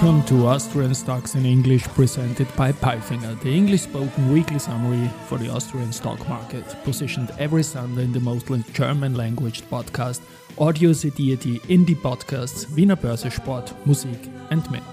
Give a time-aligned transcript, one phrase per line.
[0.00, 5.38] Welcome to Austrian Stocks in English presented by Palfinger, the English spoken weekly summary for
[5.38, 10.20] the Austrian stock market, positioned every Sunday in the mostly German language podcast,
[10.56, 14.84] Audio CD, Indie Podcasts, Wiener Börse Sport, Musik, and mehr.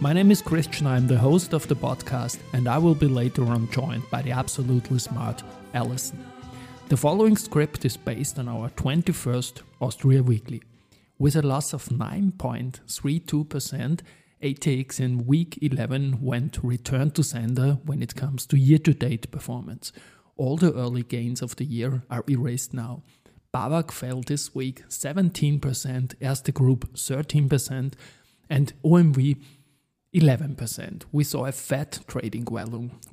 [0.00, 3.44] My name is Christian, I'm the host of the podcast, and I will be later
[3.46, 5.42] on joined by the absolutely smart
[5.74, 6.24] Alison.
[6.90, 10.62] The following script is based on our 21st Austria Weekly.
[11.18, 14.00] With a loss of 9.32%,
[14.42, 19.30] ATX in week 11 went return to sender when it comes to year to date
[19.30, 19.92] performance.
[20.36, 23.02] All the early gains of the year are erased now.
[23.52, 25.60] BAWAG fell this week 17%,
[26.20, 27.94] Erste Group 13%,
[28.50, 29.40] and OMV
[30.14, 31.02] 11%.
[31.12, 32.46] We saw a fat trading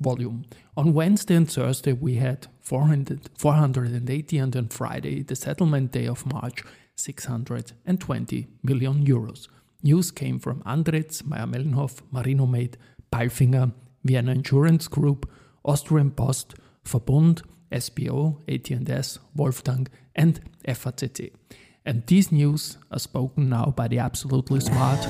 [0.00, 0.44] volume.
[0.76, 6.26] On Wednesday and Thursday, we had 400, 480, and on Friday, the settlement day of
[6.26, 6.62] March,
[6.96, 9.48] 620 million euros.
[9.82, 12.76] News came from Andritz, Mayr-Melnhof, Marinomed,
[13.12, 13.72] Palfinger,
[14.04, 15.28] Vienna Insurance Group,
[15.64, 21.32] Austrian Post, Verbund, SBO, AT&S, Wolftank, and FACC.
[21.84, 25.00] And these news are spoken now by the absolutely smart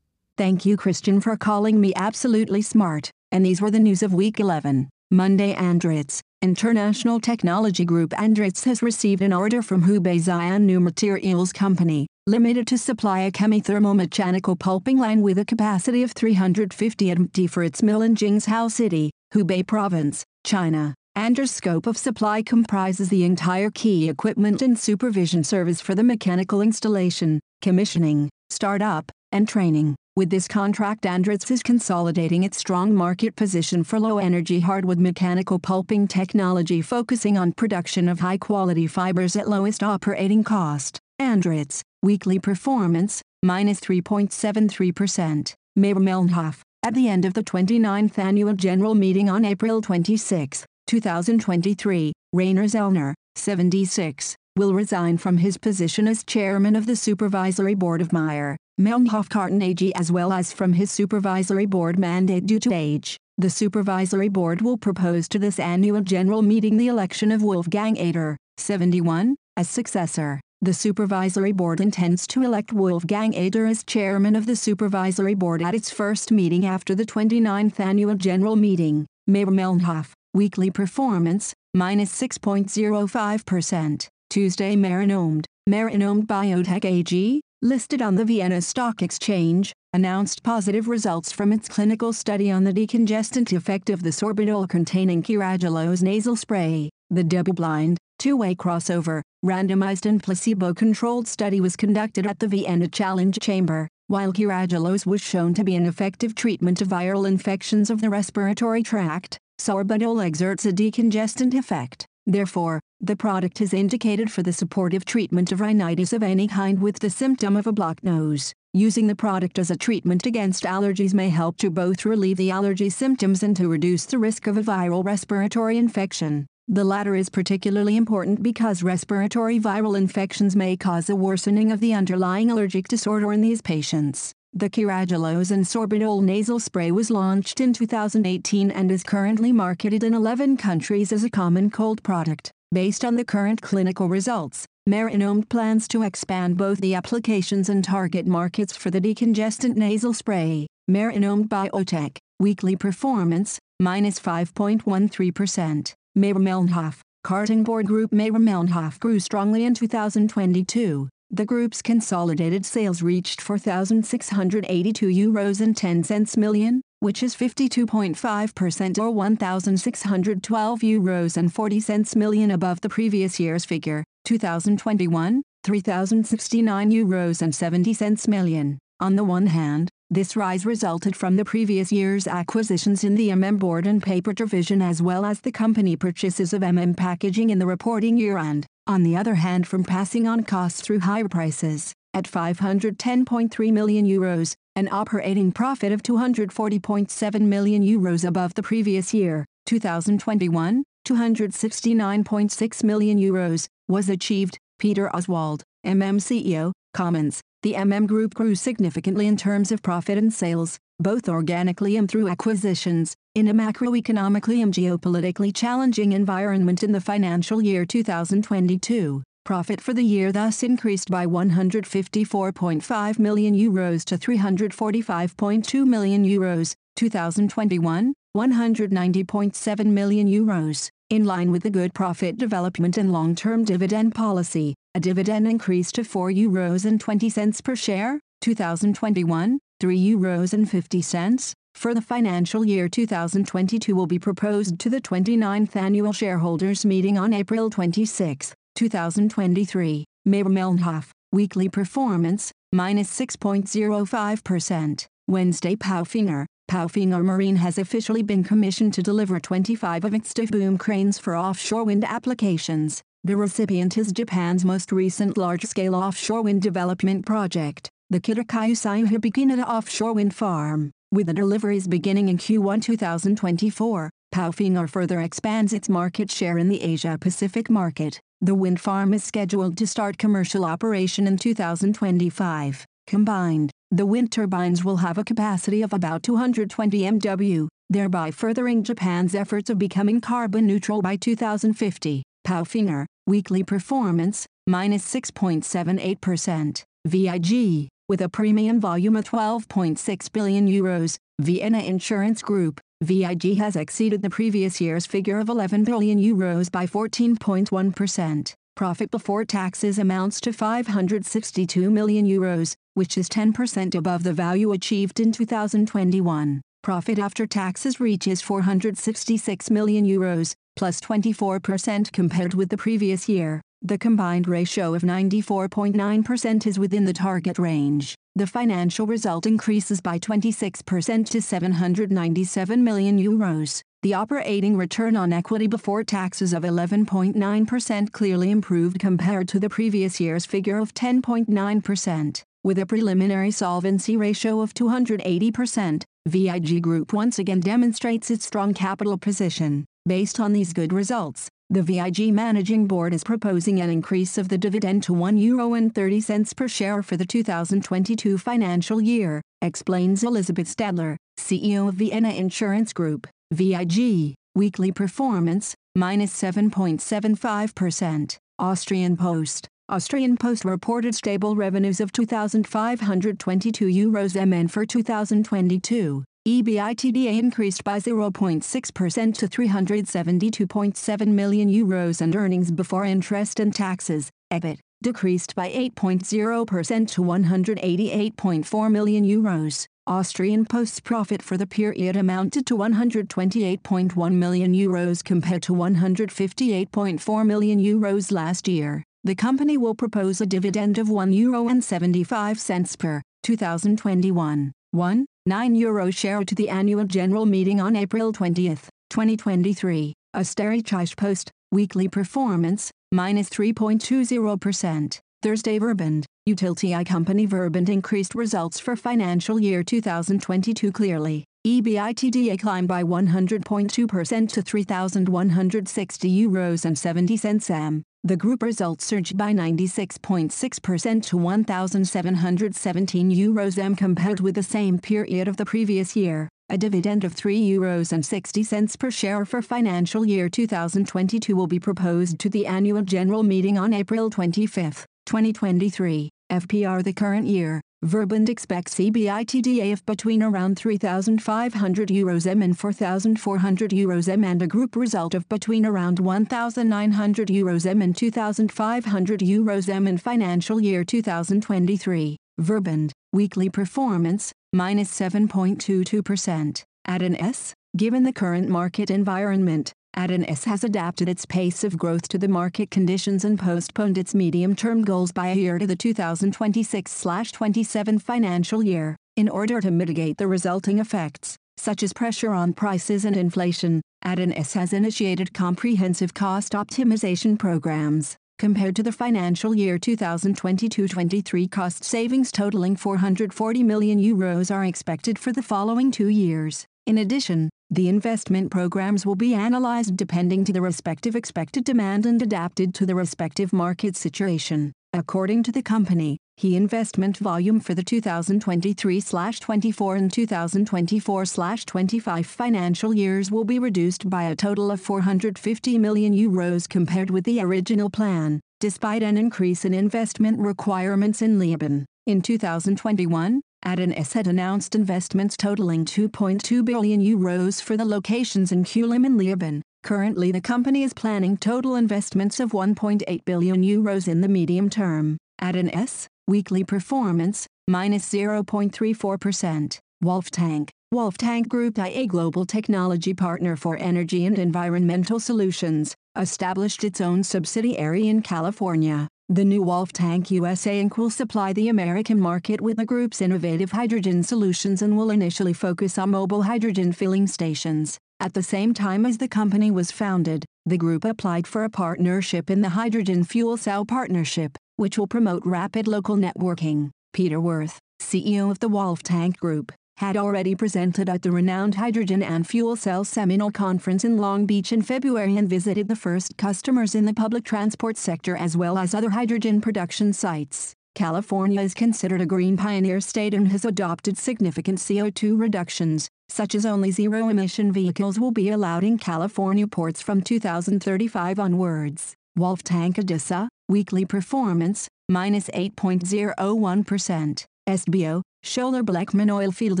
[0.36, 3.12] Thank you, Christian, for calling me absolutely smart.
[3.30, 4.88] And these were the news of week 11.
[5.08, 11.54] Monday Andritz, International Technology Group Andritz has received an order from Hubei Xi'an New Materials
[11.54, 17.62] Company, limited to supply a chemi-thermomechanical pulping line with a capacity of 350 MT for
[17.62, 20.94] its mill in Jingzhou City, Hubei Province, China.
[21.16, 26.60] Andritz scope of supply comprises the entire key equipment and supervision service for the mechanical
[26.60, 29.96] installation, commissioning, startup, and training.
[30.16, 36.06] With this contract Andritz is consolidating its strong market position for low-energy hardwood mechanical pulping
[36.06, 41.00] technology focusing on production of high-quality fibers at lowest operating cost.
[41.20, 45.52] Andritz, weekly performance, minus 3.73%.
[45.74, 52.64] Mayr-Melnhof, at the end of the 29th Annual General Meeting on April 26, 2023, Rainer
[52.66, 58.56] Zellner, 76, will resign from his position as chairman of the Supervisory Board of Meyer,
[58.80, 63.16] Melnhof Karton AG as well as from his supervisory board mandate due to age.
[63.36, 68.36] The supervisory board will propose to this annual general meeting the election of Wolfgang Ader,
[68.58, 70.40] 71, as successor.
[70.62, 75.74] The supervisory board intends to elect Wolfgang Ader as chairman of the supervisory board at
[75.74, 79.04] its first meeting after the 29th annual general meeting.
[79.26, 84.08] Mayr-Melnhof, weekly performance, minus 6.05%.
[84.34, 91.52] Tuesday Marinomed, Marinomed Biotech AG, listed on the Vienna Stock Exchange, announced positive results from
[91.52, 96.90] its clinical study on the decongestant effect of the sorbitol-containing carragelose nasal spray.
[97.10, 103.86] The double-blind, two-way crossover, randomized and placebo-controlled study was conducted at the Vienna Challenge Chamber,
[104.08, 108.82] while carragelose was shown to be an effective treatment of viral infections of the respiratory
[108.82, 112.08] tract, sorbitol exerts a decongestant effect.
[112.26, 116.98] Therefore, the product is indicated for the supportive treatment of rhinitis of any kind with
[117.00, 118.52] the symptom of a blocked nose.
[118.72, 122.90] Using the product as a treatment against allergies may help to both relieve the allergy
[122.90, 126.46] symptoms and to reduce the risk of a viral respiratory infection.
[126.66, 131.92] The latter is particularly important because respiratory viral infections may cause a worsening of the
[131.92, 134.32] underlying allergic disorder in these patients.
[134.56, 140.14] The Carragelose and Sorbitol nasal spray was launched in 2018 and is currently marketed in
[140.14, 142.52] 11 countries as a common cold product.
[142.70, 148.28] Based on the current clinical results, Marinomed plans to expand both the applications and target
[148.28, 150.68] markets for the decongestant nasal spray.
[150.86, 155.94] Marinomed Biotech, weekly performance, minus 5.13%.
[156.14, 161.08] Mayr-Melnhof, Karton Board Group Mayr-Melnhof grew strongly in 2022.
[161.34, 169.10] The group's consolidated sales reached 4,682 euros and 10 cents million, which is 52.5% or
[169.10, 177.52] 1,612 euros and 40 cents million above the previous year's figure, 2021, 3,069 euros and
[177.52, 178.78] 70 cents million.
[179.00, 183.58] On the one hand, this rise resulted from the previous year's acquisitions in the MM
[183.58, 187.66] board and paper division as well as the company purchases of MM packaging in the
[187.66, 191.92] reporting year and, on the other hand from passing on costs through higher prices.
[192.12, 199.44] At 510.3 million euros, an operating profit of 240.7 million euros above the previous year,
[199.66, 204.58] 2021, 269.6 million euros, was achieved.
[204.78, 210.32] Peter Oswald, MM CEO, comments, the MM Group grew significantly in terms of profit and
[210.32, 217.00] sales, both organically and through acquisitions, in a macroeconomically and geopolitically challenging environment in the
[217.00, 219.22] financial year 2022.
[219.44, 228.14] Profit for the year thus increased by 154.5 million euros to 345.2 million euros, 2021,
[228.36, 230.88] 190.7 million euros.
[231.10, 236.04] In line with the good profit development and long-term dividend policy, a dividend increase to
[236.04, 242.00] 4 euros and 20 cents per share, 2021, 3 euros and 50 cents, for the
[242.00, 248.54] financial year 2022 will be proposed to the 29th annual shareholders meeting on April 26,
[248.74, 250.04] 2023.
[250.24, 255.06] Mayr-Melnhof, weekly performance, minus 6.05%.
[255.26, 260.78] Wednesday Palfinger, Palfinger Marine has officially been commissioned to deliver 25 of its stiff boom
[260.78, 263.02] cranes for offshore wind applications.
[263.22, 270.14] The recipient is Japan's most recent large-scale offshore wind development project, the Kitakyushu Hibikinada offshore
[270.14, 270.90] wind farm.
[271.14, 276.82] With the deliveries beginning in Q1 2024, Palfinger further expands its market share in the
[276.82, 278.18] Asia-Pacific market.
[278.40, 282.84] The wind farm is scheduled to start commercial operation in 2025.
[283.06, 289.36] Combined, the wind turbines will have a capacity of about 220 MW, thereby furthering Japan's
[289.36, 292.24] efforts of becoming carbon neutral by 2050.
[292.44, 296.82] Palfinger, weekly performance, minus 6.78%.
[297.06, 304.20] VIG, with a premium volume of 12.6 billion euros, Vienna Insurance Group, VIG has exceeded
[304.20, 308.54] the previous year's figure of 11 billion euros by 14.1%.
[308.76, 315.18] Profit before taxes amounts to 562 million euros, which is 10% above the value achieved
[315.18, 316.60] in 2021.
[316.82, 323.62] Profit after taxes reaches 466 million euros, plus 24% compared with the previous year.
[323.86, 328.14] The combined ratio of 94.9% is within the target range.
[328.34, 333.82] The financial result increases by 26% to 797 million euros.
[334.02, 340.18] The operating return on equity before taxes of 11.9% clearly improved compared to the previous
[340.18, 342.42] year's figure of 10.9%.
[342.64, 349.18] With a preliminary solvency ratio of 280%, VIG Group once again demonstrates its strong capital
[349.18, 349.84] position.
[350.06, 354.58] Based on these good results, the VIG Managing Board is proposing an increase of the
[354.58, 361.94] dividend to €1.30 per share for the 2022 financial year, explains Elisabeth Stadler, CEO of
[361.94, 368.36] Vienna Insurance Group, VIG, weekly performance, minus 7.75%.
[368.58, 376.24] Austrian Post Austrian Post reported stable revenues of 2,522 euros MN for 2022.
[376.46, 384.78] EBITDA increased by 0.6% to 372.7 million euros and earnings before interest and taxes, EBIT,
[385.02, 389.86] decreased by 8.0% to 188.4 million euros.
[390.06, 397.80] Austrian Post's profit for the period amounted to 128.1 million euros compared to 158.4 million
[397.80, 399.02] euros last year.
[399.22, 404.72] The company will propose a dividend of €1.75 per 2021.
[404.94, 405.26] 1.
[405.46, 408.68] 9 euro share to the annual general meeting on April 20,
[409.10, 410.14] 2023.
[410.36, 415.18] Österreichische Post, weekly performance, minus 3.20%.
[415.42, 421.44] Thursday Verbund, utility I company Verbund increased results for financial year 2022 clearly.
[421.66, 428.04] EBITDA climbed by 100.2% to 3,160 euros and 70 cents m.
[428.26, 435.46] The group results surged by 96.6% to 1,717 euros m compared with the same period
[435.46, 436.48] of the previous year.
[436.70, 441.66] A dividend of 3 euros and 60 cents per share for financial year 2022 will
[441.66, 446.30] be proposed to the annual general meeting on April 25, 2023.
[446.50, 453.90] FPR the current year, Verbund expects EBITDA of between around 3,500 euros m and 4,400
[453.92, 459.88] euros m and a group result of between around 1,900 euros m and 2,500 euros
[459.88, 462.36] m in financial year 2023.
[462.60, 466.84] Verbund, weekly performance, minus 7.22%.
[467.06, 472.46] AT&S, given the current market environment, AT&S has adapted its pace of growth to the
[472.48, 479.16] market conditions and postponed its medium-term goals by a year to the 2026-27 financial year.
[479.36, 484.74] In order to mitigate the resulting effects, such as pressure on prices and inflation, AT&S
[484.74, 488.36] has initiated comprehensive cost optimization programs.
[488.58, 495.50] Compared to the financial year 2022-23 cost savings totaling 440 million euros are expected for
[495.52, 496.86] the following two years.
[497.06, 502.40] In addition, the investment programs will be analyzed depending to the respective expected demand and
[502.40, 504.90] adapted to the respective market situation.
[505.12, 513.64] According to the company, the investment volume for the 2023-24 and 2024-25 financial years will
[513.64, 518.62] be reduced by a total of 450 million euros compared with the original plan.
[518.84, 522.04] despite an increase in investment requirements in Leoben.
[522.26, 529.26] In 2021, AT&S had announced investments totaling 2.2 billion euros for the locations in Kulim
[529.26, 529.82] and Leoben.
[530.02, 535.36] Currently the company is planning total investments of 1.8 billion euros in the medium term.
[535.60, 539.98] AT&S, weekly performance, minus 0.34%.
[540.22, 547.42] Wolftank, Wolftank Group IA global technology partner for energy and environmental solutions, established its own
[547.42, 549.28] subsidiary in California.
[549.50, 551.18] The new Wolftank USA Inc.
[551.18, 556.16] will supply the American market with the group's innovative hydrogen solutions and will initially focus
[556.16, 558.16] on mobile hydrogen filling stations.
[558.40, 562.70] At the same time as the company was founded, the group applied for a partnership
[562.70, 567.10] in the Hydrogen Fuel Cell Partnership, which will promote rapid local networking.
[567.34, 572.66] Peter Werth, CEO of the Wolftank Group, had already presented at the renowned Hydrogen and
[572.66, 577.24] Fuel Cell Seminole Conference in Long Beach in February and visited the first customers in
[577.24, 580.94] the public transport sector as well as other hydrogen production sites.
[581.14, 586.84] California is considered a green pioneer state and has adopted significant CO2 reductions, such as
[586.84, 592.34] only zero-emission vehicles will be allowed in California ports from 2035 onwards.
[592.58, 597.64] Wolftank Adisa, weekly performance, minus 8.01%.
[597.86, 600.00] SBO, Schoeller Bleckmann Oilfield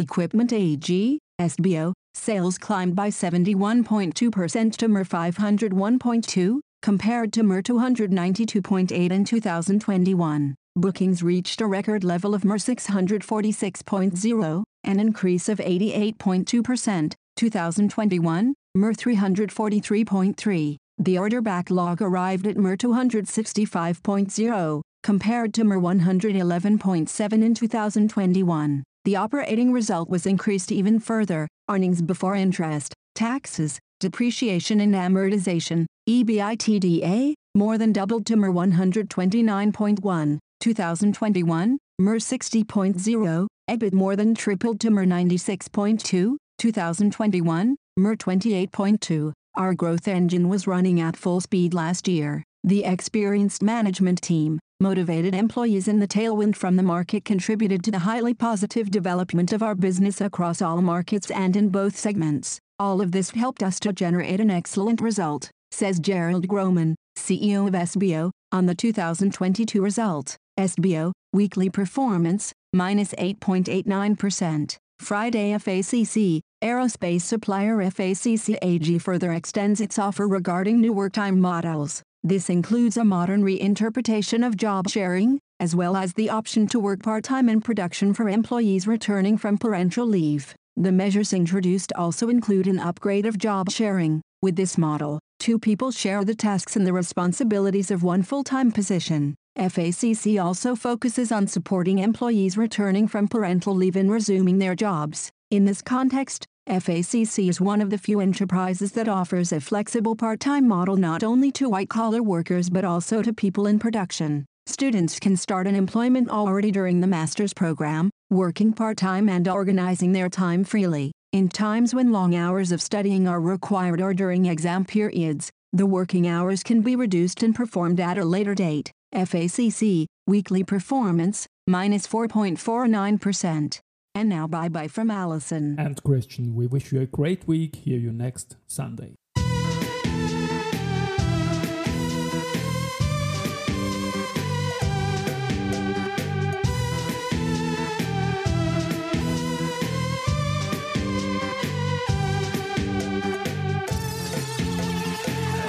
[0.00, 9.24] Equipment AG, SBO, sales climbed by 71.2% to MER 501.2, compared to MER 292.8 in
[9.26, 10.54] 2021.
[10.76, 20.76] Bookings reached a record level of MER 646.0, an increase of 88.2%, 2021, MER 343.3.
[20.96, 28.82] The order backlog arrived at MER 265.0, compared to MER 111.7 in 2021.
[29.04, 37.34] The operating result was increased even further, earnings before interest, taxes, depreciation and amortization, EBITDA,
[37.54, 45.04] more than doubled to MER 129.1, 2021, MER 60.0, EBIT more than tripled to MER
[45.04, 49.32] 96.2, 2021, MER 28.2.
[49.54, 52.42] Our growth engine was running at full speed last year.
[52.64, 58.00] The experienced management team, motivated employees and the tailwind from the market contributed to the
[58.00, 62.58] highly positive development of our business across all markets and in both segments.
[62.78, 67.74] All of this helped us to generate an excellent result, says Gerald Grohmann, CEO of
[67.74, 70.36] SBO, on the 2022 result.
[70.58, 74.76] SBO, weekly performance, minus 8.89%.
[75.00, 82.02] Friday FACC, aerospace supplier FACC AG further extends its offer regarding new work time models.
[82.26, 87.02] This includes a modern reinterpretation of job sharing, as well as the option to work
[87.02, 90.54] part-time in production for employees returning from parental leave.
[90.74, 94.22] The measures introduced also include an upgrade of job sharing.
[94.40, 99.34] With this model, two people share the tasks and the responsibilities of one full-time position.
[99.58, 105.28] FACC also focuses on supporting employees returning from parental leave and resuming their jobs.
[105.50, 110.66] In this context, FACC is one of the few enterprises that offers a flexible part-time
[110.66, 114.46] model not only to white-collar workers but also to people in production.
[114.66, 120.30] Students can start an employment already during the master's program, working part-time and organizing their
[120.30, 121.12] time freely.
[121.32, 126.26] In times when long hours of studying are required or during exam periods, the working
[126.26, 128.90] hours can be reduced and performed at a later date.
[129.14, 133.80] FACC, weekly performance, minus 4.49%.
[134.14, 135.76] And now bye bye from Alison.
[135.78, 137.76] And Christian, we wish you a great week.
[137.76, 139.14] Hear you next Sunday.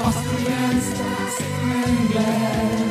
[0.06, 1.42] Austrian Stars
[1.88, 2.85] English.